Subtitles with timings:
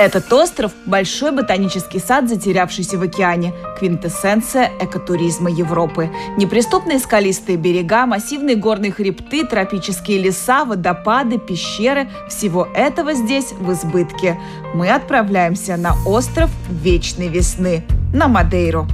[0.00, 6.08] Этот остров– большой ботанический сад, затерявшийся в океане, квинтэссенция экотуризма Европы.
[6.38, 14.40] Неприступные скалистые берега, массивные горные хребты, тропические леса, водопады, пещеры– всего этого здесь в избытке.
[14.72, 18.86] Мы отправляемся на остров Вечной Весны, на Мадейру.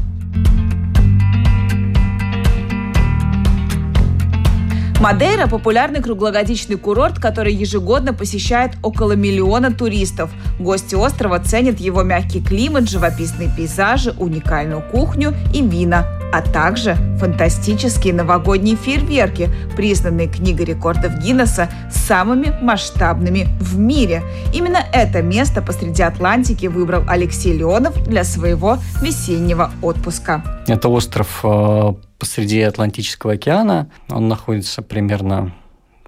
[4.98, 10.30] Мадейра– популярный круглогодичный курорт, который ежегодно посещает около миллиона туристов.
[10.58, 18.14] Гости острова ценят его мягкий климат, живописные пейзажи, уникальную кухню и вина, а также фантастические
[18.14, 24.22] новогодние фейерверки, признанные книгой рекордов Гиннесса самыми масштабными в мире.
[24.54, 30.42] Именно это место посреди Атлантики выбрал Алексей Леонов для своего весеннего отпуска.
[30.66, 33.90] Это остров э, посреди Атлантического океана.
[34.08, 35.52] Он находится примерно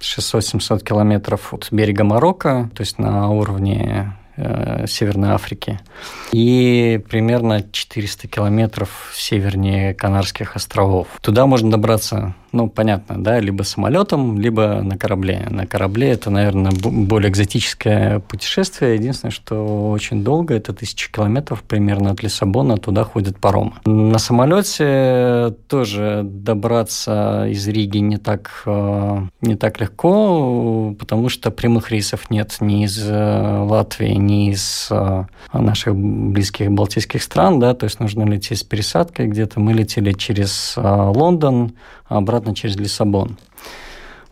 [0.01, 5.81] 600-700 километров от берега Марокко, то есть на уровне э, Северной Африки,
[6.33, 11.09] и примерно 400 километров севернее Канарских островов.
[11.20, 15.47] Туда можно добраться ну, понятно, да, либо самолетом, либо на корабле.
[15.51, 18.95] На корабле это, наверное, более экзотическое путешествие.
[18.95, 23.75] Единственное, что очень долго, это тысячи километров примерно от Лиссабона, туда ходит паром.
[23.85, 31.91] На самолете тоже добраться из Риги не так, э, не так легко, потому что прямых
[31.91, 37.84] рейсов нет ни из э, Латвии, ни из э, наших близких балтийских стран, да, то
[37.84, 39.61] есть нужно лететь с пересадкой где-то.
[39.61, 41.72] Мы летели через Лондон,
[42.09, 43.38] обратно через Лиссабон.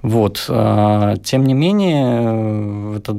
[0.02, 0.44] Вот.
[0.48, 3.16] А, тем не менее, это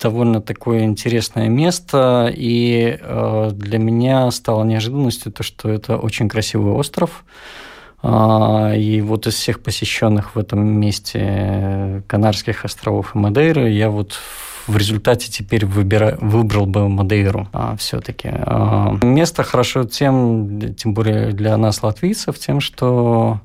[0.00, 6.72] довольно такое интересное место, и а, для меня стало неожиданностью то, что это очень красивый
[6.72, 7.24] остров.
[8.00, 14.18] А, и вот из всех посещенных в этом месте Канарских островов и Мадейры я вот
[14.68, 16.16] в результате теперь выбира...
[16.20, 18.28] выбрал бы Мадейру а, все-таки.
[18.30, 23.40] А, место хорошо тем, тем более для нас, латвийцев, тем, что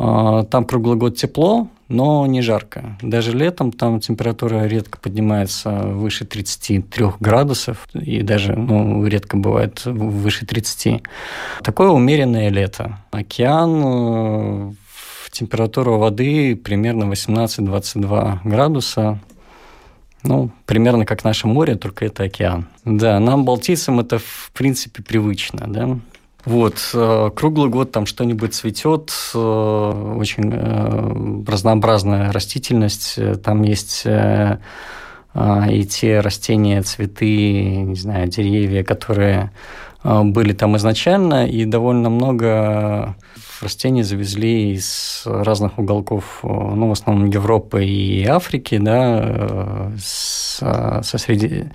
[0.00, 2.96] там круглый год тепло, но не жарко.
[3.02, 10.46] Даже летом там температура редко поднимается выше 33 градусов, и даже ну, редко бывает выше
[10.46, 11.02] 30.
[11.62, 12.98] Такое умеренное лето.
[13.10, 14.72] Океан, э,
[15.32, 19.18] температура воды примерно 18-22 градуса.
[20.22, 22.68] Ну, примерно как наше море, только это океан.
[22.84, 25.98] Да, нам, балтийцам, это в принципе привычно, да.
[26.44, 29.38] Вот, э, круглый год там что-нибудь цветет, э,
[30.16, 34.06] очень э, разнообразная растительность, там есть
[35.34, 39.52] и те растения, цветы, не знаю, деревья, которые
[40.02, 43.14] были там изначально, и довольно много
[43.60, 51.66] растений завезли из разных уголков, ну, в основном Европы и Африки, да, с, со Среди,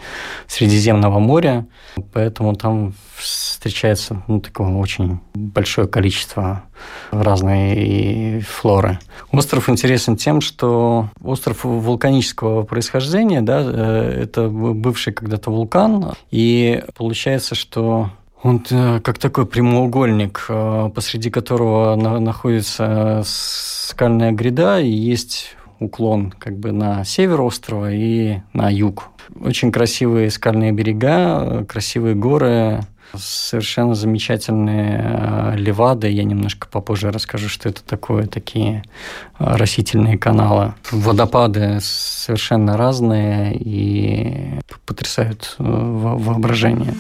[0.48, 1.68] Средиземного моря,
[2.14, 6.64] поэтому там встречается ну, такое очень большое количество
[7.12, 9.00] разной флоры.
[9.32, 17.56] Остров интересен тем, что остров вулканического происхождения, да, э, это бывший когда-то вулкан, и получается,
[17.56, 18.10] что
[18.44, 26.58] он э, как такой прямоугольник, э, посреди которого находится скальная гряда, и есть уклон как
[26.58, 29.10] бы на север острова и на юг.
[29.40, 32.82] Очень красивые скальные берега, красивые горы,
[33.16, 36.10] совершенно замечательные э, левады.
[36.10, 38.84] Я немножко попозже расскажу, что это такое, такие
[39.40, 40.74] растительные каналы.
[40.92, 46.94] Водопады совершенно разные и потрясают воображение.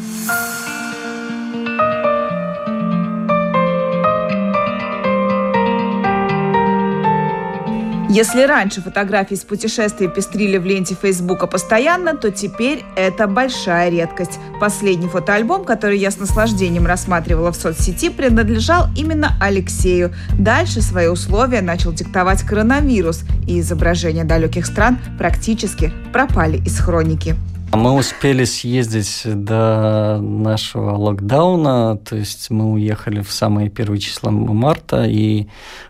[8.09, 14.39] Если раньше фотографии с путешествий пестрили в ленте Фейсбука постоянно, то теперь это большая редкость.
[14.59, 20.13] Последний фотоальбом, который я с наслаждением рассматривала в соцсети, принадлежал именно Алексею.
[20.37, 27.35] Дальше свои условия начал диктовать коронавирус, и изображения далеких стран практически пропали из хроники.
[27.75, 35.05] Мы успели съездить до нашего локдауна, то есть мы уехали в самые первые числа марта
[35.05, 35.47] и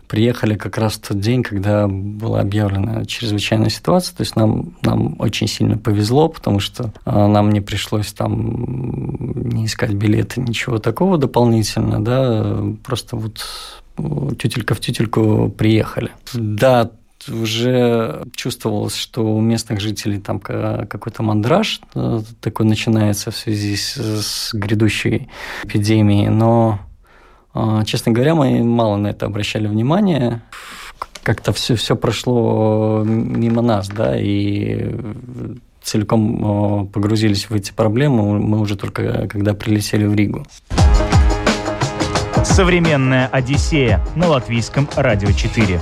[0.08, 4.16] приехали как раз в тот день, когда была объявлена чрезвычайная ситуация.
[4.16, 9.16] То есть нам, нам очень сильно повезло, потому что а, нам не пришлось там
[9.48, 13.44] не искать билеты, ничего такого дополнительно, да, просто вот
[14.38, 16.10] тютелька в тютельку приехали.
[16.34, 16.90] Да,
[17.28, 24.50] уже чувствовалось, что у местных жителей там какой-то мандраж э, такой начинается в связи с,
[24.52, 25.28] грядущей
[25.64, 26.80] эпидемией, но,
[27.54, 30.42] э, честно говоря, мы мало на это обращали внимание.
[31.22, 34.94] Как-то все, все прошло мимо нас, да, и
[35.82, 40.46] целиком э, погрузились в эти проблемы мы уже только когда прилетели в Ригу.
[42.44, 45.80] Современная Одиссея на латвийском радио 4.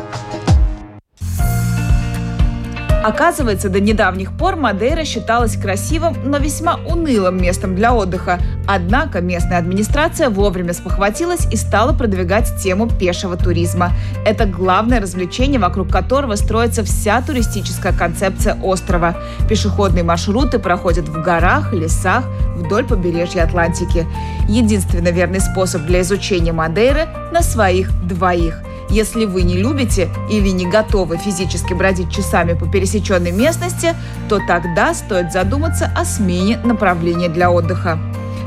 [3.05, 8.39] Оказывается, до недавних пор Мадейра считалась красивым, но весьма унылым местом для отдыха.
[8.67, 13.93] Однако местная администрация вовремя спохватилась и стала продвигать тему пешего туризма.
[14.25, 19.15] Это главное развлечение, вокруг которого строится вся туристическая концепция острова.
[19.51, 22.25] Пешеходные маршруты проходят в горах, лесах,
[22.57, 24.07] вдоль побережья Атлантики.
[24.49, 30.67] Единственно верный способ для изучения Мадейры– на своих двоих– если вы не любите или не
[30.67, 33.95] готовы физически бродить часами по пересеченной местности,
[34.29, 37.99] то тогда стоит задуматься о смене направления для отдыха.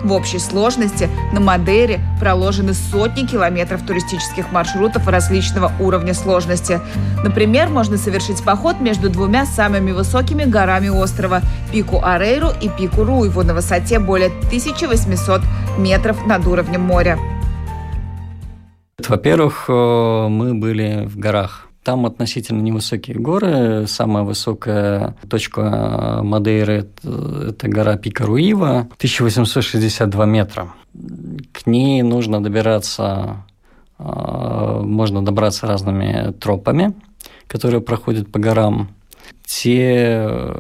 [0.04, 6.80] В общей сложности на Мадейре проложены сотни километров туристических маршрутов различного уровня сложности.
[7.24, 11.42] Например, можно совершить поход между двумя самыми высокими горами острова–
[11.72, 15.42] Пику Арейру и Пику Руйву на высоте более 1800
[15.78, 17.18] метров над уровнем моря.
[19.10, 21.68] Во-первых, э, мы были в горах.
[21.84, 23.88] Там относительно невысокие горы.
[23.88, 30.74] Самая высокая точка Мадейры– это гора Пикаруива, 1862 метра.
[31.54, 33.46] К ней нужно добираться,
[34.00, 36.94] э, можно добраться разными тропами,
[37.48, 38.90] которые проходят по горам.
[39.48, 40.54] Те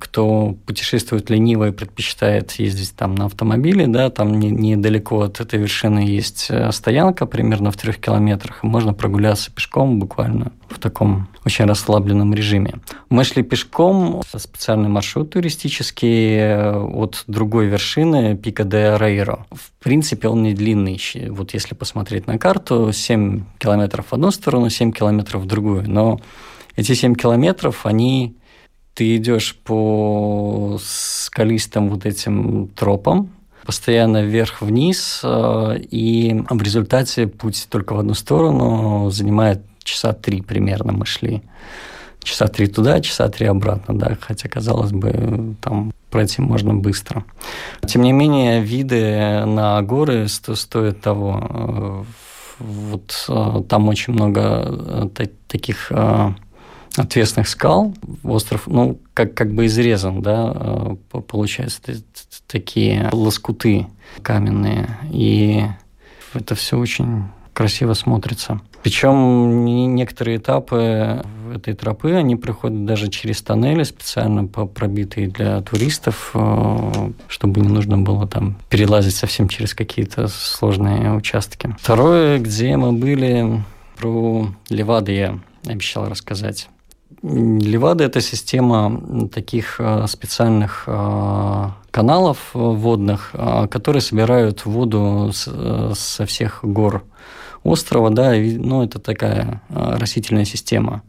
[0.00, 5.58] кто путешествует лениво и предпочитает ездить там на автомобиле, да, там не, недалеко от этой
[5.58, 11.28] вершины есть э, стоянка, примерно в трех километрах, и можно прогуляться пешком буквально в таком
[11.44, 12.74] очень расслабленном режиме.
[13.08, 19.46] Мы шли пешком, специальный маршрут туристический э, от другой вершины, Пика де Рейро.
[19.50, 21.00] В принципе, он не длинный.
[21.30, 25.88] Вот если посмотреть на карту, 7 километров в одну сторону, 7 километров в другую.
[25.88, 26.20] Но
[26.76, 28.36] эти 7 километров, они
[28.94, 33.30] ты идешь по скалистым вот этим тропам,
[33.66, 40.92] постоянно вверх-вниз, э, и в результате путь только в одну сторону занимает часа три примерно
[40.92, 41.42] мы шли.
[42.22, 47.24] Часа три туда, часа три обратно, да, хотя, казалось бы, там пройти можно быстро.
[47.86, 52.06] Тем не менее, виды на горы стоят того.
[52.58, 55.92] Вот э, там очень много э, таких
[56.96, 57.94] отвесных скал.
[58.22, 61.80] Остров, ну, как, как бы изрезан, да, э, получается,
[62.46, 63.86] такие лоскуты
[64.22, 64.98] каменные.
[65.10, 65.64] И
[66.34, 68.60] это все очень красиво смотрится.
[68.82, 71.22] Причем некоторые этапы
[71.52, 77.98] этой тропы, они проходят даже через тоннели, специально пробитые для туристов, э, чтобы не нужно
[77.98, 81.74] было там перелазить совсем через какие-то сложные участки.
[81.80, 83.64] Второе, где мы были,
[83.96, 86.68] про Левады я обещал рассказать.
[87.22, 96.60] Левада– это система таких э, специальных э, каналов водных, э, которые собирают воду со всех
[96.62, 97.04] гор
[97.64, 101.02] острова, да, ну, это такая растительная система.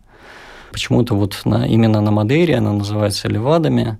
[0.72, 4.00] Почему-то вот на, именно на Мадейре она называется левадами.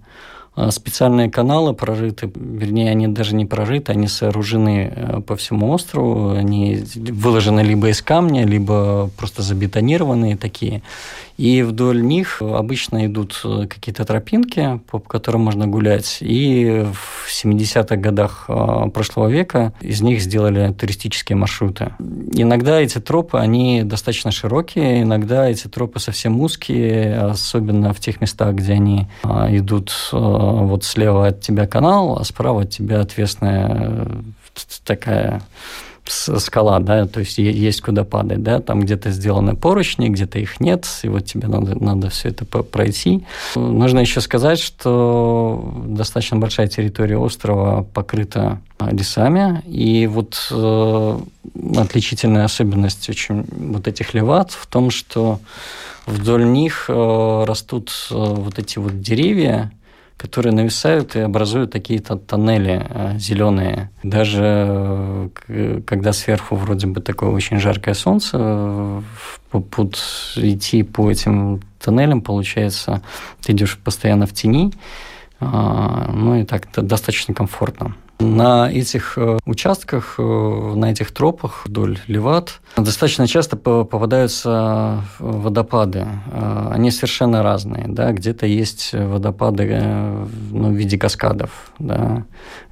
[0.72, 7.60] Специальные каналы прорыты, вернее, они даже не прорыты, они сооружены по всему острову, они выложены
[7.60, 10.82] либо из камня, либо просто забетонированные такие.
[11.38, 16.18] И вдоль них обычно идут э, какие-то тропинки, по которым можно гулять.
[16.22, 21.94] И в 70-х годах э, прошлого века из них сделали туристические маршруты.
[22.34, 28.56] Иногда эти тропы, они достаточно широкие, иногда эти тропы совсем узкие, особенно в тех местах,
[28.56, 34.08] где они э, идут вот слева от тебя канал, а справа от тебя отвесная
[34.86, 35.42] такая
[36.10, 40.88] скала, да, то есть есть куда падать, да, там где-то сделаны поручни, где-то их нет,
[41.04, 43.26] и вот тебе надо, надо все это пройти.
[43.56, 51.20] Нужно еще сказать, что достаточно большая территория острова покрыта лесами, и вот э,
[51.78, 55.40] отличительная особенность очень вот этих леват в том, что
[56.06, 59.72] вдоль них э, растут э, вот эти вот деревья,
[60.18, 63.92] которые нависают и образуют такие то тоннели э, зеленые.
[64.04, 69.02] Даже э, когда сверху вроде бы такое очень жаркое солнце, э,
[69.52, 69.96] под
[70.36, 73.02] идти по этим тоннелям, получается,
[73.44, 74.74] ты идешь постоянно в тени,
[75.40, 77.96] ну и так достаточно комфортно.
[78.20, 86.08] На этих э, участках, э, на этих тропах вдоль Леват достаточно часто попадаются водопады.
[86.32, 87.86] Э, они совершенно разные.
[87.88, 88.12] Да?
[88.12, 92.24] Где-то есть водопады ну, в виде каскадов, да?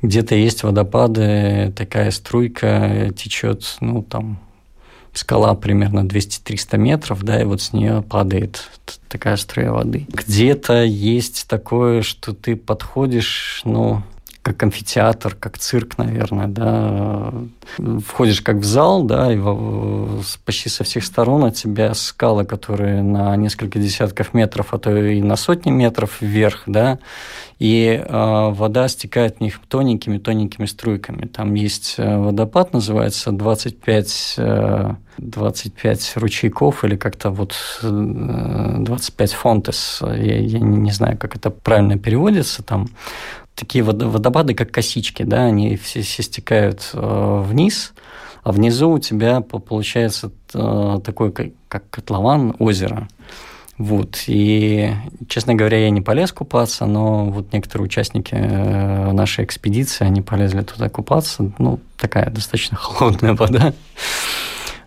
[0.01, 4.39] где-то есть водопады, такая струйка течет, ну, там,
[5.17, 8.69] скала примерно 200-300 метров, да, и вот с нее падает
[9.07, 10.05] такая струя воды.
[10.10, 14.03] Где-то есть такое, что ты подходишь, ну,
[14.46, 17.34] как амфитеатр, как цирк, наверное, да.
[18.06, 19.40] Входишь как в зал, да, и
[20.46, 25.20] почти со всех сторон от тебя скалы, которые на несколько десятков метров, а то и
[25.24, 27.00] на сотни метров вверх, да,
[27.58, 31.25] и э, вода стекает в них тоненькими-тоненькими струйками.
[31.25, 34.40] Там есть э, водопад, называется 25
[35.18, 41.98] 25 ручейков или как-то вот 25 э, фонтес, я, я не знаю, как это правильно
[41.98, 42.90] переводится там,
[43.55, 47.93] такие водопады, как косички, да, они все, все стекают э, вниз,
[48.43, 53.07] а внизу у тебя получается э, такой, как, котлован, озеро.
[53.77, 54.24] Вот.
[54.27, 54.93] И,
[55.27, 60.62] честно говоря, я не полез купаться, но вот некоторые участники э, нашей экспедиции, они полезли
[60.62, 61.51] туда купаться.
[61.57, 63.74] Ну, такая достаточно холодная вода.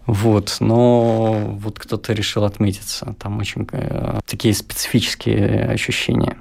[0.06, 3.14] Вот, но вот кто-то решил отметиться.
[3.18, 3.66] Там очень
[4.24, 6.38] такие специфические ощущения.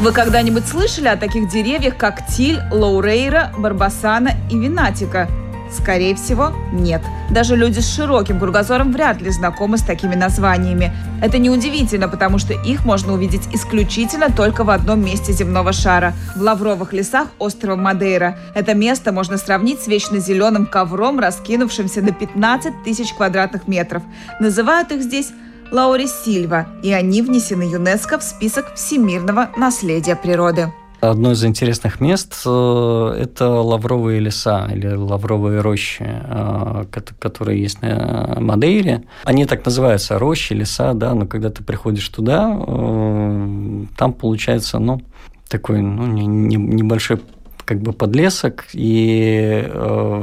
[0.00, 5.28] Вы когда-нибудь слышали о таких деревьях, как тиль, лаурейра, барбасана и винатика?
[5.70, 7.02] Скорее всего, нет.
[7.28, 10.90] Даже люди с широким кругозором вряд ли знакомы с такими названиями.
[11.22, 16.40] Это неудивительно, потому что их можно увидеть исключительно только в одном месте земного шара– в
[16.40, 18.38] лавровых лесах острова Мадейра.
[18.54, 24.02] Это место можно сравнить с вечно зеленым ковром, раскинувшимся на 15 тысяч квадратных метров.
[24.40, 25.28] Называют их здесь
[25.72, 30.72] Лаури Сильва, и они внесены ЮНЕСКО в список всемирного наследия природы.
[31.00, 36.84] Одно из интересных мест э,– это лавровые леса или лавровые рощи, э,
[37.18, 39.04] которые есть на Мадейре.
[39.24, 45.00] Они так называются– рощи, леса, да, но когда ты приходишь туда, э, там получается, ну,
[45.48, 47.22] такой ну, небольшой
[47.64, 49.70] как бы подлесок, и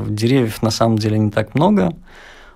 [0.09, 1.93] деревьев на самом деле не так много,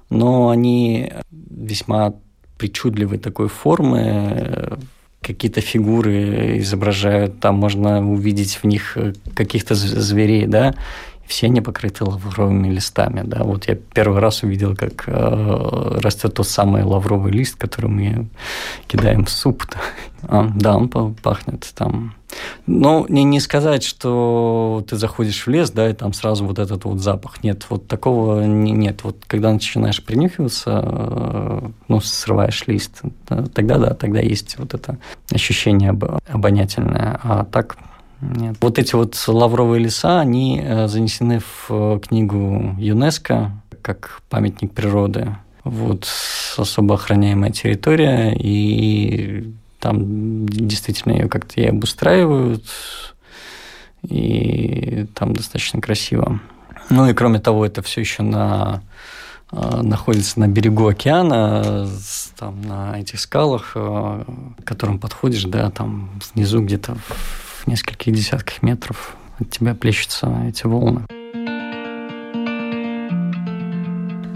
[0.10, 2.14] но они весьма
[2.62, 4.78] причудливой такой формы,
[5.22, 10.76] какие-то фигуры изображают, там можно увидеть в них э, каких-то зверей, да,
[11.26, 16.48] все они покрыты лавровыми листами, да, вот я первый раз увидел, как э, растет тот
[16.48, 18.28] самый лавровый лист, который мы
[18.88, 19.66] кидаем в суп,
[20.30, 22.14] да, он пахнет там
[22.66, 26.86] ну, не, не сказать, что ты заходишь в лес, да, и там сразу вот этот
[26.86, 27.44] вот запах.
[27.44, 29.04] Нет, вот такого не, нет.
[29.04, 34.98] Вот когда начинаешь принюхиваться, э, ну, срываешь лист, тогда да, тогда есть вот это
[35.32, 35.98] ощущение
[36.28, 37.20] обонятельное.
[37.24, 37.78] А так
[38.22, 38.56] нет.
[38.62, 43.52] Вот эти вот лавровые леса, они э, занесены в э, книгу ЮНЕСКО
[43.82, 45.36] как памятник природы.
[45.64, 46.08] Вот
[46.58, 52.64] особо охраняемая территория, и там действительно ее как-то и обустраивают,
[54.04, 56.40] и там достаточно красиво.
[56.90, 58.82] Ну и кроме того, это все еще на
[59.52, 61.88] а, находится на берегу океана,
[62.38, 64.24] там, на этих скалах, а,
[64.60, 70.66] к которым подходишь, да, там внизу где-то в нескольких десятках метров от тебя плещутся эти
[70.68, 71.06] волны.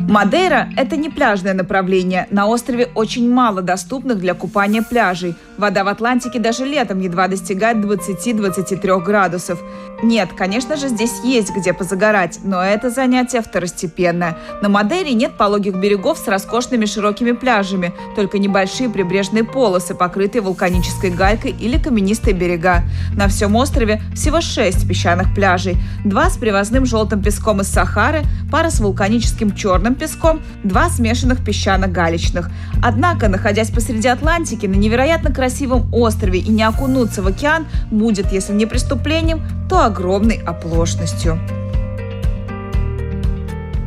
[0.07, 2.27] Мадейра– это не пляжное направление.
[2.29, 5.35] На острове очень мало доступных для купания пляжей.
[5.57, 9.59] Вода в Атлантике даже летом едва достигает 20-23 градусов.
[10.03, 14.38] Нет, конечно же, здесь есть где позагорать, но это занятие второстепенное.
[14.62, 21.09] На Мадейре нет пологих берегов с роскошными широкими пляжами, только небольшие прибрежные полосы, покрытые вулканической
[21.09, 22.83] галькой или каменистые берега.
[23.15, 25.77] На всем острове всего шесть песчаных пляжей.
[26.03, 32.50] Два с привозным желтым песком из Сахары, пара с вулканическим черным песком, два смешанных песчано-галечных.
[32.83, 35.44] Однако, находясь посреди Атлантики на невероятно красивом
[35.91, 41.39] острове и не окунуться в океан будет, если не преступлением, то огромной оплошностью.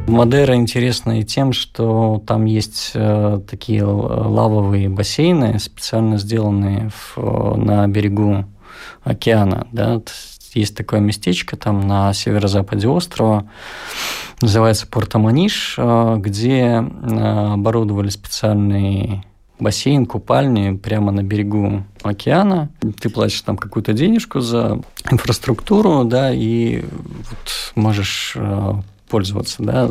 [0.09, 7.87] Мадера интересна и тем, что там есть э, такие лавовые бассейны, специально сделанные в, на
[7.87, 8.47] берегу
[9.05, 9.67] океана.
[9.71, 10.01] Да?
[10.55, 13.51] Есть такое местечко там на северо-западе острова,
[14.41, 19.25] называется Порто-Маниш, э, где э, оборудовали специальный
[19.59, 22.71] бассейн, купальни прямо на берегу океана.
[23.01, 28.73] Ты платишь там какую-то денежку за инфраструктуру, да, и вот можешь э,
[29.09, 29.87] пользоваться да,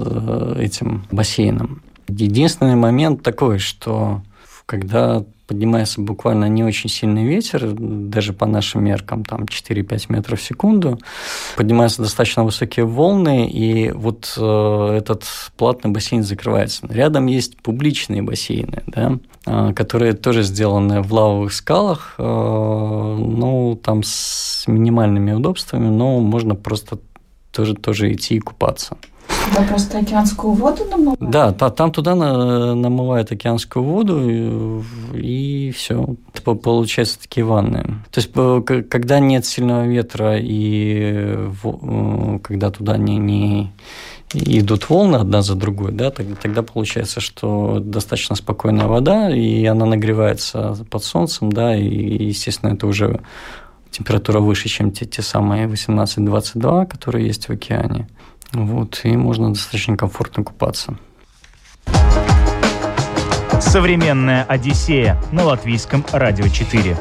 [0.58, 1.82] этим бассейном.
[2.08, 4.22] Единственный момент такой, что
[4.66, 10.44] когда поднимается буквально не очень сильный ветер, даже по нашим меркам, там 4-5 метров в
[10.44, 11.00] секунду,
[11.56, 15.24] поднимаются достаточно высокие волны, и вот э, этот
[15.56, 16.86] платный бассейн закрывается.
[16.88, 19.18] Рядом есть публичные бассейны, да, э,
[19.76, 27.00] которые тоже сделаны в лавовых скалах, э, ну, там с минимальными удобствами, но можно просто
[27.52, 28.98] тоже, тоже идти и купаться.
[29.50, 31.20] Туда просто океанскую воду намывают?
[31.20, 36.16] Да, та, там туда на, намывают океанскую воду, и, и все.
[36.44, 37.84] Получается такие ванны.
[38.12, 38.32] То есть,
[38.90, 41.50] когда нет сильного ветра, и
[42.42, 43.72] когда туда не, не
[44.34, 49.86] идут волны одна за другой, да, тогда, тогда получается, что достаточно спокойная вода, и она
[49.86, 53.22] нагревается под солнцем, да, и, естественно, это уже
[53.92, 58.08] температура выше, чем те, те самые 18-22, которые есть в океане.
[58.54, 60.98] Вот, и можно достаточно комфортно купаться.
[63.60, 66.98] Современная Одиссея на латвийском радио 4.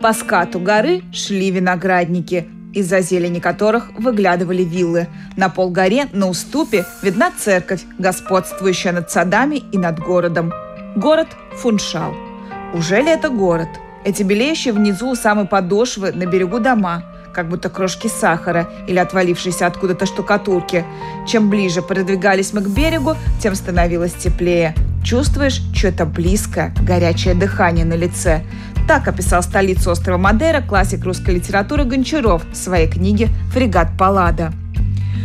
[0.00, 2.46] По скату горы шли виноградники,
[2.76, 5.08] из-за зелени которых выглядывали виллы.
[5.36, 10.52] На полгоре на уступе видна церковь, господствующая над садами и над городом.
[10.94, 12.14] Город Фуншал.
[12.74, 13.68] Уже ли это город?
[14.04, 17.02] Эти белеющие внизу у самой подошвы на берегу дома–
[17.36, 20.86] как будто крошки сахара или отвалившиеся откуда-то штукатурки.
[21.28, 24.74] Чем ближе продвигались мы к берегу, тем становилось теплее.
[25.04, 28.42] Чувствуешь что-то близкое, горячее дыхание на лице.
[28.86, 34.52] Так описал столицу острова Мадейра классик русской литературы Гончаров в своей книге «Фрегат Паллада».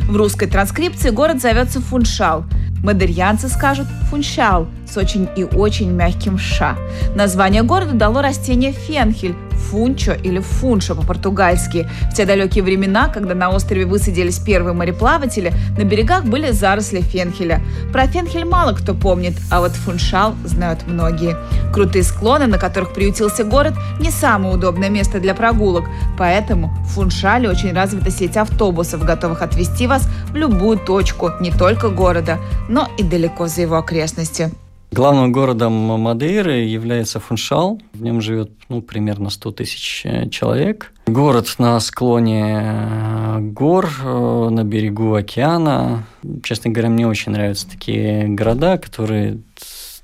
[0.10, 2.44] В русской транскрипции город зовется Фуншал.
[2.84, 6.76] Мадерьянцы скажут «фуншал» с очень и очень мягким «ша».
[7.16, 9.36] Название города дало растение фенхель,
[9.70, 11.88] фунчо или фуншо по-португальски.
[12.12, 17.62] В те далекие времена, когда на острове высадились первые мореплаватели, на берегах были заросли фенхеля.
[17.92, 21.38] Про фенхель мало кто помнит, а вот фуншал знают многие.
[21.74, 25.86] Крутые склоны, на которых приютился город, не самое удобное место для прогулок,
[26.18, 31.90] поэтому в Фуншале очень развита сеть автобусов, готовых отвезти вас в любую точку не только
[31.90, 34.52] города, но и далеко за его окрестности.
[34.94, 37.80] Главным городом Мадейры является Фуншал.
[37.94, 40.92] В нем живет ну, примерно 100 тысяч э, человек.
[41.08, 46.04] Город на склоне э, гор, э, на берегу океана.
[46.44, 49.40] Честно говоря, мне очень нравятся такие города, которые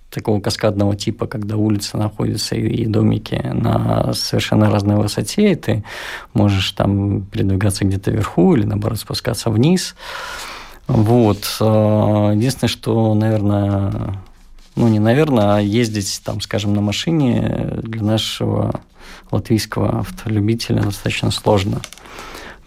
[0.09, 5.83] такого каскадного типа, когда улица находится и домики на совершенно разной высоте, и ты
[6.33, 9.95] можешь там передвигаться где-то вверху или, наоборот, спускаться вниз.
[10.87, 11.39] Вот.
[11.59, 14.21] Единственное, что, наверное,
[14.77, 18.79] ну, не наверное, а ездить, там, скажем, на машине для нашего
[19.31, 21.81] латвийского автолюбителя достаточно сложно.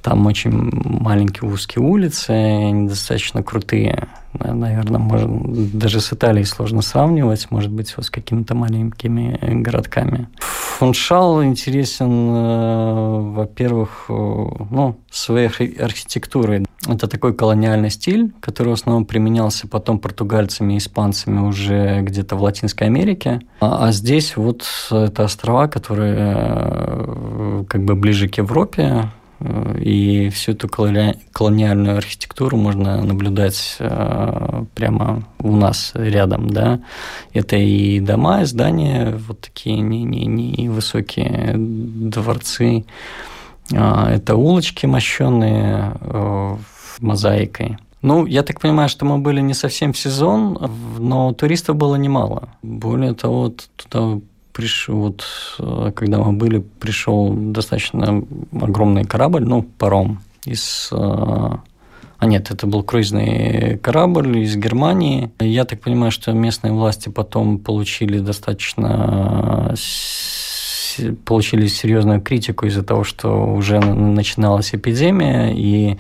[0.03, 4.09] Там очень маленькие узкие улицы, они достаточно крутые.
[4.33, 10.29] Наверное, может, даже с Италией сложно сравнивать, может быть, вот с какими-то маленькими городками.
[10.39, 16.65] Фуншал интересен, э, во-первых, э, ну, своей архитектурой.
[16.89, 22.43] Это такой колониальный стиль, который в основном применялся потом португальцами и испанцами уже где-то в
[22.43, 23.41] Латинской Америке.
[23.61, 29.11] А, а здесь вот это острова, которые э, как бы ближе к Европе,
[29.79, 36.81] и всю эту колониальную архитектуру можно наблюдать э, прямо у нас рядом, да.
[37.33, 42.85] Это и дома, и здания, вот такие не, не, не высокие дворцы.
[43.75, 46.57] А, это улочки мощенные э,
[47.01, 47.79] мозаикой.
[48.03, 50.59] Ну, я так понимаю, что мы были не совсем в сезон,
[50.99, 52.49] но туристов было немало.
[52.63, 54.21] Более того, туда
[54.61, 55.25] пришел, вот,
[55.59, 60.91] э, когда мы были, пришел достаточно огромный корабль, ну, паром из...
[60.93, 60.97] Э,
[62.19, 65.31] а нет, это был круизный корабль из Германии.
[65.41, 69.75] Я так понимаю, что местные власти потом получили достаточно
[71.25, 75.97] получили серьезную критику из-за того, что уже начиналась эпидемия, и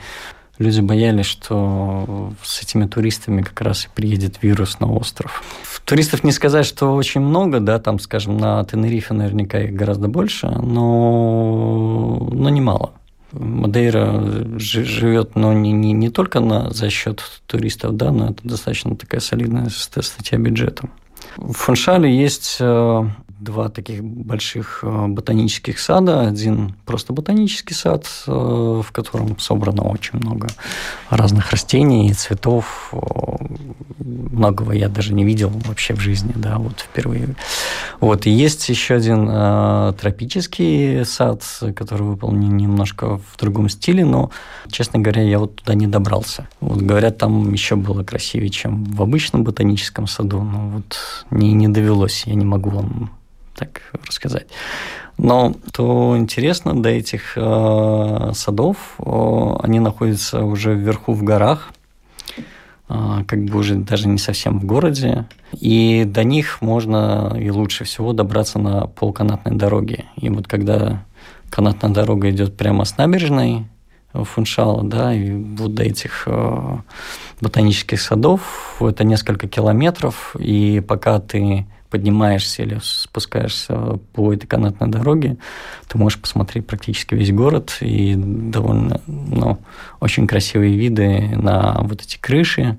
[0.61, 5.43] люди боялись, что с этими туристами как раз и приедет вирус на остров.
[5.85, 10.49] Туристов не сказать, что очень много, да, там, скажем, на Тенерифе наверняка их гораздо больше,
[10.49, 12.93] но, но немало.
[13.33, 18.97] Мадейра живет, но не, не, не только на, за счет туристов, да, но это достаточно
[18.97, 20.89] такая солидная статья бюджета.
[21.37, 23.05] В Фуншале есть э,
[23.41, 26.29] два таких больших э, ботанических сада.
[26.29, 30.49] Один просто ботанический сад, э, в котором собрано очень много
[31.09, 32.93] разных растений, цветов.
[33.99, 37.35] Многого я даже не видел вообще в жизни, да, вот впервые.
[38.01, 38.27] Вот.
[38.27, 41.43] И есть еще один э, тропический сад,
[41.75, 44.31] который выполнен немножко в другом стиле, но,
[44.71, 46.47] честно говоря, я вот туда не добрался.
[46.61, 50.99] Вот говорят, там еще было красивее, чем в обычном ботаническом саду, но вот
[51.31, 53.11] не, не довелось, я не могу вам
[53.61, 54.47] так рассказать.
[55.19, 61.73] Но то интересно, до этих э, садов э, они находятся уже вверху в горах,
[62.89, 67.85] э, как бы уже даже не совсем в городе, и до них можно и лучше
[67.85, 70.07] всего добраться на полканатной дороге.
[70.17, 71.05] И вот когда
[71.51, 73.67] канатная дорога идет прямо с набережной,
[74.13, 76.77] Фуншала, да, и вот до этих э,
[77.41, 85.37] ботанических садов это несколько километров, и пока ты поднимаешься или спускаешься по этой канатной дороге,
[85.89, 89.59] ты можешь посмотреть практически весь город и довольно, ну,
[90.01, 92.79] очень красивые виды на вот эти крыши,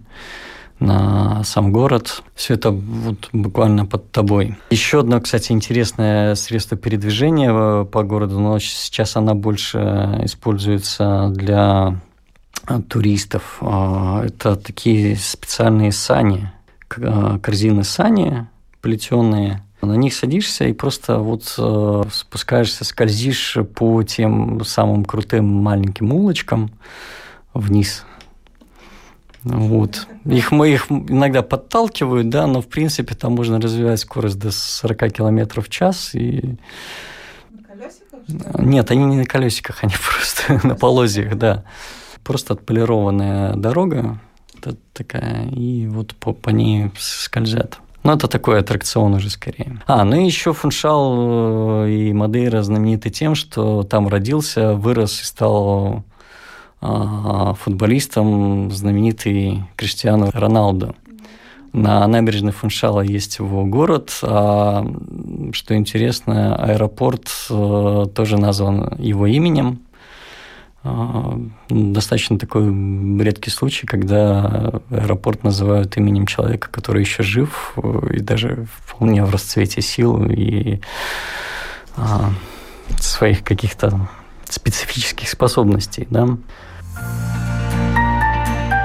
[0.80, 2.24] на сам город.
[2.34, 4.58] Все это вот буквально под тобой.
[4.72, 9.78] Еще одно, кстати, интересное средство передвижения по городу, но сейчас она больше
[10.24, 12.00] используется для
[12.90, 13.58] туристов.
[13.62, 16.52] А, это такие специальные сани,
[16.88, 18.48] корзины сани,
[18.82, 19.64] плетеные.
[19.82, 26.72] На них садишься и просто вот э, спускаешься, скользишь по тем самым крутым маленьким улочкам
[27.54, 28.06] вниз.
[29.44, 30.08] Вот.
[30.26, 35.14] Их, мы их иногда подталкивают, да, но в принципе там можно развивать скорость до 40
[35.14, 36.14] км в час.
[36.14, 36.58] И...
[38.60, 39.94] Нет, они не на колесиках, они
[40.48, 41.64] просто на полозьях, да.
[42.24, 44.20] Просто отполированная дорога
[44.94, 47.80] такая, и вот по, по ней скользят.
[48.04, 49.80] Ну, это такой аттракцион уже скорее.
[49.86, 55.26] А, ну и еще Фуншал э, и Мадейра знамениты тем, что там родился, вырос и
[55.26, 56.04] стал
[56.82, 60.96] а, футболистом знаменитый Криштиану Роналдо.
[61.74, 64.86] На набережной Фуншала есть его город, а,
[65.54, 69.80] что интересно, аэропорт э, тоже назван его именем.
[70.84, 71.40] А,
[71.70, 72.66] достаточно такой
[73.24, 77.78] редкий случай, когда аэропорт называют именем человека, который еще жив
[78.12, 80.82] и даже вполне в расцвете сил и
[81.96, 82.32] а,
[83.00, 84.10] своих каких-то
[84.50, 86.38] специфических способностей, да.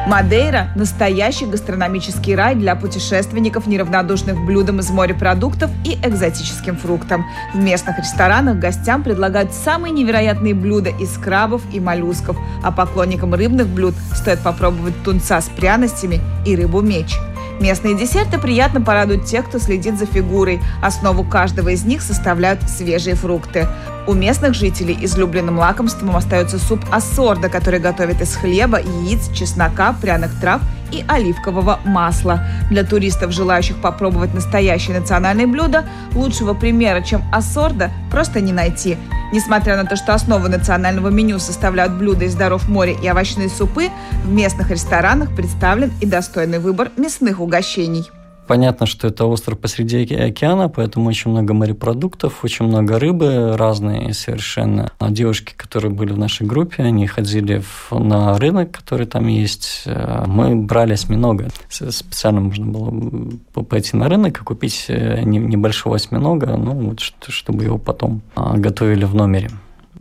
[0.06, 7.26] Мадейра– настоящий гастрономический рай для путешественников, неравнодушных блюдам из морепродуктов и экзотическим фруктам.
[7.52, 13.66] В местных ресторанах гостям предлагают самые невероятные блюда из крабов и моллюсков, а поклонникам рыбных
[13.66, 17.16] блюд стоит попробовать тунца с пряностями и рыбу-меч–
[17.60, 20.60] Местные десерты приятно порадуют тех, кто следит за фигурой.
[20.82, 23.66] Основу каждого из них составляют свежие фрукты.
[24.06, 30.40] У местных жителей излюбленным лакомством остается суп ассорда, который готовят из хлеба, яиц, чеснока, пряных
[30.40, 30.60] трав
[30.92, 32.46] и оливкового масла.
[32.70, 38.96] Для туристов, желающих попробовать настоящее национальное блюдо, лучшего примера, чем ассорда, просто не найти.
[39.32, 43.88] Несмотря на то, что основу национального меню составляют блюда из даров моря и овощные супы,
[44.22, 48.08] в местных ресторанах представлен и достойный выбор мясных угощений.
[48.46, 54.90] Понятно, что это остров посреди океана, поэтому очень много морепродуктов, очень много рыбы разные совершенно.
[54.98, 59.82] А девушки, которые были в нашей группе, они ходили в, на рынок, который там есть.
[59.86, 61.48] Э, мы брали осьминога.
[61.68, 67.78] Специально можно было пойти на рынок и купить э, небольшого осьминога, ну, вот, чтобы его
[67.78, 69.50] потом а, готовили в номере.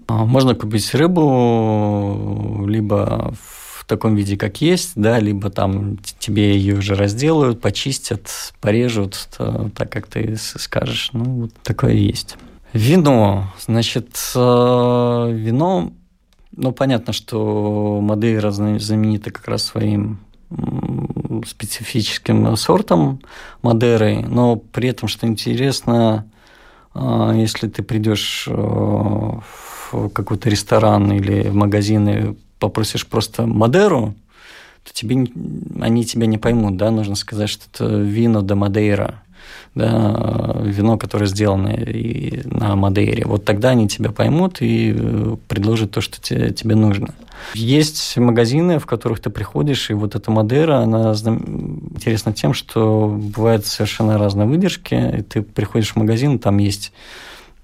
[0.08, 6.58] А, можно купить рыбу либо в в таком виде, как есть, да, либо там тебе
[6.58, 11.12] ее уже разделают, почистят, порежут, то, так как ты скажешь.
[11.14, 12.36] Ну, вот такое есть.
[12.74, 13.54] Вино.
[13.64, 15.94] Значит, э, вино,
[16.52, 20.20] ну, понятно, что Мадейра знаменита как раз своим
[21.46, 23.22] специфическим сортом
[23.62, 26.26] Мадеры, но при этом, что интересно,
[26.96, 34.16] э, если ты придешь э, в какой-то ресторан или в магазин и попросишь просто Мадеру,
[34.84, 35.28] то тебе,
[35.82, 39.22] они тебя не поймут, да, нужно сказать, что это вино до Мадейра,
[39.74, 43.26] да, вино, которое сделано и на Мадейре.
[43.26, 47.14] Вот тогда они тебя поймут и э, предложат то, что тебе, тебе нужно.
[47.54, 53.66] Есть магазины, в которых ты приходишь, и вот эта Мадейра, она интересна тем, что бывают
[53.66, 56.94] совершенно разные выдержки, и ты приходишь в магазин, там есть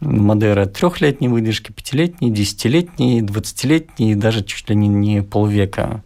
[0.01, 6.03] Мадера трехлетней выдержки, пятилетней, десятилетней, двадцатилетней, даже чуть ли не, не полвека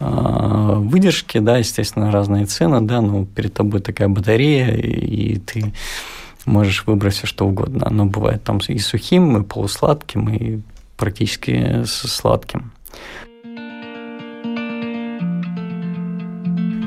[0.00, 5.74] а, выдержки, да, естественно, разные цены, да, но перед тобой такая батарея, и ты
[6.46, 7.86] можешь выбрать все что угодно.
[7.86, 10.60] Оно бывает там и сухим, и полусладким, и
[10.96, 12.72] практически сладким.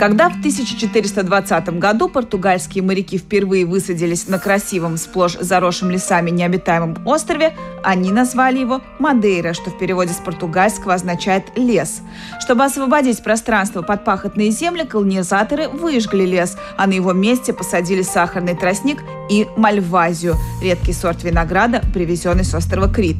[0.01, 7.55] Когда в 1420 году португальские моряки впервые высадились на красивом, сплошь заросшем лесами необитаемом острове,
[7.83, 12.01] они назвали его Мадейра, что в переводе с португальского означает «лес».
[12.39, 18.55] Чтобы освободить пространство под пахотные земли, колонизаторы выжгли лес, а на его месте посадили сахарный
[18.55, 23.17] тростник и мальвазию– редкий сорт винограда, привезенный с острова Крит.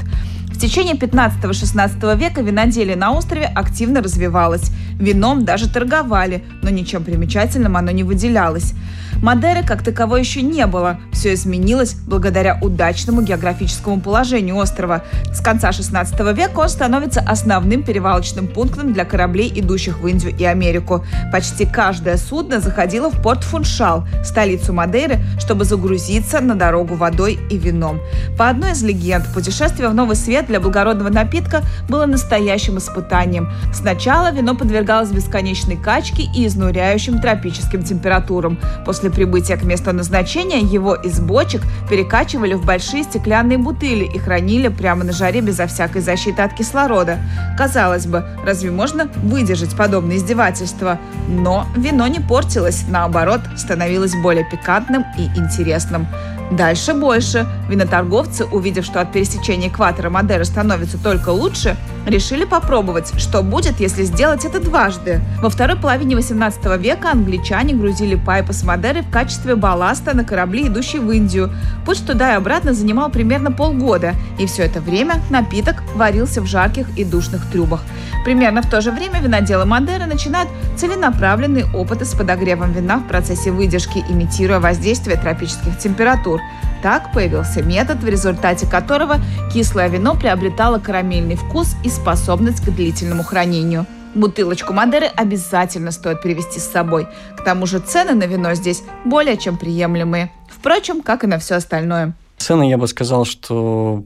[0.62, 4.70] Течение 15-16 века виноделие на острове активно развивалось.
[5.00, 8.76] Вином даже торговали, но ничем примечательным оно не выделялось.
[9.24, 11.00] Мадеры как таковой еще не было.
[11.12, 15.04] Все изменилось благодаря удачному географическому положению острова.
[15.34, 20.44] С конца 16 века он становится основным перевалочным пунктом для кораблей, идущих в Индию и
[20.44, 21.06] Америку.
[21.32, 27.58] Почти каждое судно заходило в порт Фуншал, столицу Мадейры, чтобы загрузиться на дорогу водой и
[27.58, 28.00] вином.
[28.38, 33.50] По одной из легенд, путешествие в Новый Свет для благородного напитка было настоящим испытанием.
[33.74, 38.60] Сначала вино подвергалось бесконечной качке и изнуряющим тропическим температурам.
[38.86, 44.68] После прибытия к месту назначения его из бочек перекачивали в большие стеклянные бутыли и хранили
[44.68, 47.20] прямо на жаре безо всякой защиты от кислорода.
[47.58, 51.00] Казалось бы, разве можно выдержать подобное издевательство?
[51.30, 56.08] Но вино не портилось, наоборот, становилось более пикантным и интересным.
[56.52, 57.48] Дальше больше.
[57.70, 61.76] Виноторговцы, увидев, что от пересечения экватора Мадеры становится только лучше,
[62.06, 65.22] решили попробовать, что будет, если сделать это дважды.
[65.42, 70.68] Во второй половине 18 века англичане грузили пайпы с Мадеры в качестве балласта на корабли,
[70.68, 71.52] идущие в Индию.
[71.86, 76.88] Путь туда и обратно занимал примерно полгода, и все это время напиток варился в жарких
[76.98, 77.82] и душных трюбах.
[78.24, 83.52] Примерно в то же время виноделы Мадеры начинают целенаправленные опыты с подогревом вина в процессе
[83.52, 86.40] выдержки, имитируя воздействие тропических температур.
[86.82, 89.18] Так появился метод, в результате которого
[89.54, 93.88] кислое вино приобретало карамельный вкус и способность к длительному хранению.
[94.14, 97.08] Бутылочку Мадеры обязательно стоит привезти с собой.
[97.36, 100.32] К тому же цены на вино здесь более чем приемлемые.
[100.48, 102.14] Впрочем, как и на все остальное.
[102.38, 104.04] Цены, я бы сказал, что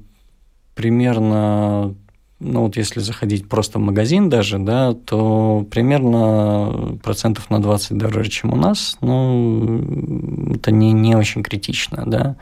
[0.74, 1.94] примерно
[2.40, 8.30] ну вот если заходить просто в магазин даже, да, то примерно процентов на 20 дороже,
[8.30, 12.36] чем у нас, ну, это не, не очень критично, да.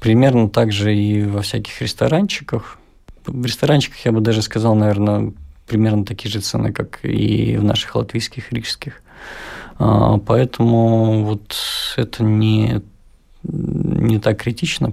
[0.00, 2.78] Примерно так же и во всяких ресторанчиках.
[3.26, 5.32] В ресторанчиках я бы даже сказал, наверное,
[5.66, 9.02] примерно такие же цены, как и в наших латвийских, рижских.
[9.78, 11.56] А, поэтому вот
[11.96, 12.82] это не,
[13.42, 14.92] не так критично,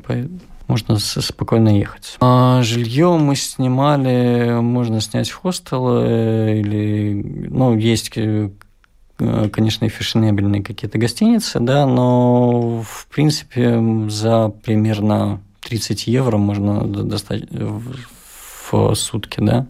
[0.68, 2.16] можно спокойно ехать.
[2.22, 8.50] А жилье мы снимали, можно снять в хостел или, ну, есть э,
[9.52, 17.44] конечно, фешенебельные какие-то гостиницы, да, но, в принципе, за примерно 30 евро можно достать
[18.96, 19.68] сутки, да,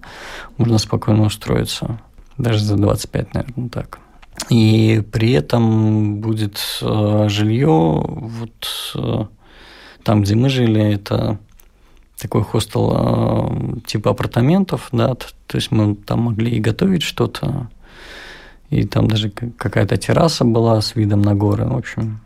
[0.58, 2.00] можно спокойно устроиться.
[2.38, 4.00] Даже за 25, наверное, так.
[4.50, 9.26] И при этом будет э, жилье вот э,
[10.04, 11.38] там, где мы жили, это
[12.18, 17.70] такой хостел э, типа апартаментов, да, то есть мы там могли и готовить что-то,
[18.70, 22.22] и там даже какая-то терраса была с видом на горы, в общем,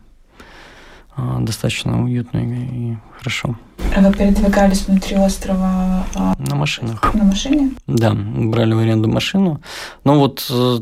[1.40, 3.56] достаточно уютно и хорошо.
[3.96, 6.04] А вы передвигались внутри острова?
[6.14, 7.14] А, на машинах.
[7.14, 7.70] На машине?
[7.86, 9.60] Да, брали в аренду машину.
[10.04, 10.80] Но вот э,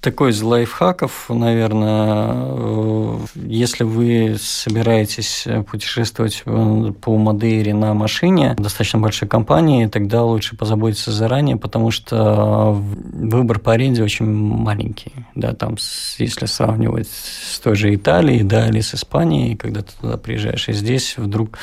[0.00, 9.28] такой из лайфхаков, наверное, э, если вы собираетесь путешествовать по Мадейре на машине достаточно большой
[9.28, 12.72] компании, тогда лучше позаботиться заранее, потому что
[13.12, 15.12] выбор по аренде очень маленький.
[15.34, 15.76] Да, там,
[16.18, 20.72] если сравнивать с той же Италией, да, или с Испанией, когда ты туда приезжаешь, и
[20.72, 21.58] здесь вдруг,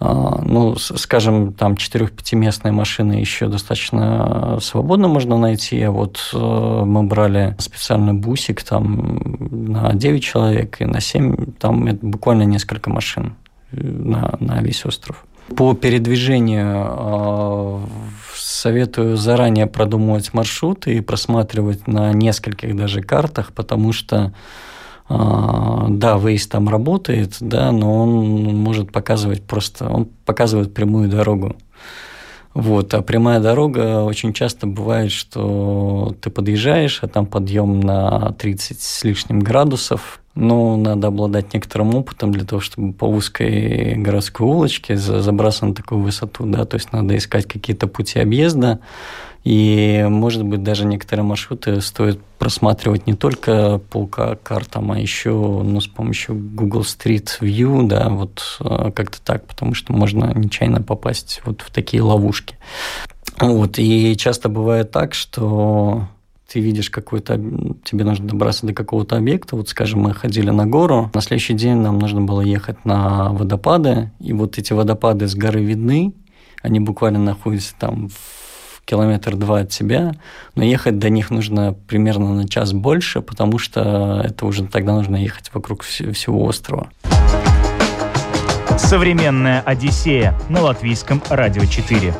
[0.00, 7.54] ну, скажем, там 4-5-местная машина еще достаточно свободно можно найти, а вот э, мы брали
[7.58, 13.34] специально специальный бусик там на 9 человек и на 7, там это буквально несколько машин
[13.72, 15.24] э, на, на весь остров.
[15.54, 17.80] По передвижению э,
[18.34, 24.32] советую заранее продумывать маршруты и просматривать на нескольких даже картах, потому что
[25.08, 25.14] э,
[25.88, 31.56] да, выезд там работает, да, но он может показывать просто, он показывает прямую дорогу.
[32.56, 38.80] Вот, а прямая дорога очень часто бывает, что ты подъезжаешь, а там подъем на 30
[38.80, 44.96] с лишним градусов, но надо обладать некоторым опытом для того, чтобы по узкой городской улочке
[44.96, 48.80] забраться на такую высоту, да, то есть надо искать какие-то пути объезда,
[49.44, 55.80] и, может быть, даже некоторые маршруты стоит просматривать не только по картам, а еще ну,
[55.80, 61.42] с помощью Google Street View, да, вот э, как-то так, потому что можно нечаянно попасть
[61.44, 62.58] вот в такие ловушки.
[63.38, 66.08] Вот, и часто бывает так, что
[66.56, 67.34] ты видишь какой-то,
[67.84, 71.76] тебе нужно добраться до какого-то объекта, вот, скажем, мы ходили на гору, на следующий день
[71.76, 76.14] нам нужно было ехать на водопады, и вот эти водопады с горы видны,
[76.62, 80.14] они буквально находятся там в километр-два от тебя,
[80.54, 85.16] но ехать до них нужно примерно на час больше, потому что это уже тогда нужно
[85.16, 86.88] ехать вокруг всего острова.
[88.78, 92.14] Современная Одиссея на латвийском радио 4.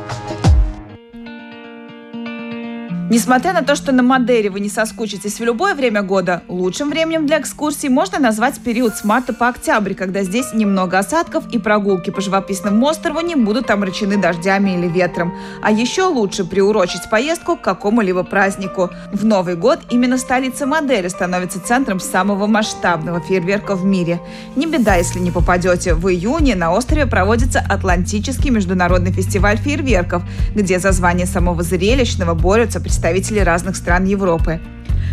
[3.09, 7.25] Несмотря на то, что на Мадейре вы не соскучитесь в любое время года, лучшим временем
[7.25, 12.09] для экскурсий можно назвать период с марта по октябрь, когда здесь немного осадков и прогулки
[12.09, 15.33] по живописному острову не будут омрачены дождями или ветром.
[15.63, 18.89] А еще лучше приурочить поездку к какому-либо празднику.
[19.13, 24.19] В Новый год именно столица Мадейры становится центром самого масштабного фейерверка в мире.
[24.57, 25.93] Не беда, если не попадете.
[25.93, 32.81] В июне на острове проводится Атлантический международный фестиваль фейерверков, где за звание самого зрелищного борются
[32.81, 34.59] представители представители разных стран Европы.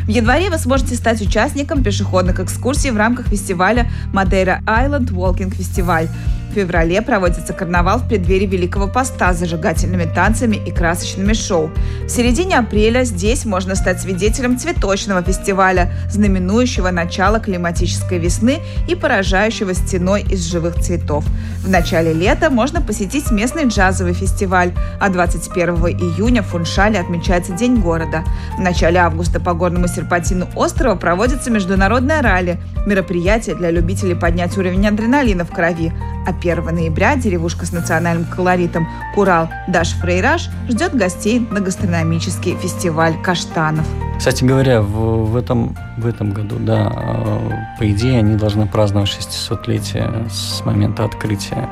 [0.07, 6.09] В январе вы сможете стать участником пешеходных экскурсий в рамках фестиваля Madeira Island Walking Festival.
[6.55, 11.71] Феврале проводится карнавал в преддверии Великого Поста с зажигательными танцами и красочными шоу.
[12.05, 19.75] В середине апреля здесь можно стать свидетелем цветочного фестиваля, знаменующего начало климатической весны и поражающего
[19.75, 21.25] стеной из живых цветов.
[21.64, 27.81] В начале лета можно посетить местный джазовый фестиваль, а 21 июня в Фуншале отмечается День
[27.81, 28.23] города.
[28.57, 34.87] В начале августа по горному серпантину острова проводится международное ралли– мероприятие для любителей поднять уровень
[34.87, 35.93] адреналина в крови.
[36.27, 43.14] А 1 ноября деревушка с национальным колоритом Курал Даш Фрейраж ждет гостей на гастрономический фестиваль
[43.22, 43.87] каштанов.
[44.18, 49.09] Кстати говоря, в, в, этом, в этом году, да, э, по идее, они должны праздновать
[49.09, 51.68] 600-летие с момента открытия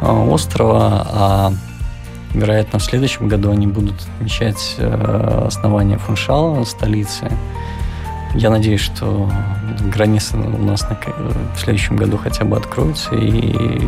[0.00, 1.52] э, острова, а
[2.32, 7.30] вероятно, в следующем году они будут отмечать э, основание Фуншала, столицы.
[8.34, 9.30] Я надеюсь, что
[9.92, 10.98] границы у нас на,
[11.54, 13.14] в следующем году хотя бы откроются.
[13.14, 13.80] И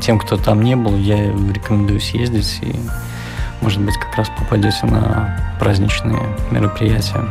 [0.00, 2.58] тем, кто там не был, я рекомендую съездить.
[2.62, 2.74] И,
[3.60, 6.20] может быть, как раз попадете на праздничные
[6.50, 7.24] мероприятия.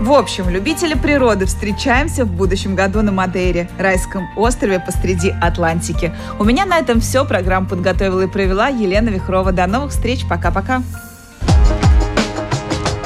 [0.00, 6.12] В общем, любители природы, встречаемся в будущем году на Мадейре, райском острове посреди Атлантики.
[6.40, 7.24] У меня на этом все.
[7.24, 9.52] Программу подготовила и провела Елена Вихрова.
[9.52, 10.26] До новых встреч.
[10.28, 10.82] Пока-пока.